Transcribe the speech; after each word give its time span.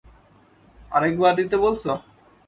আরেকবার 0.91 1.33
দিতে 1.39 1.55
বলছ? 1.57 1.83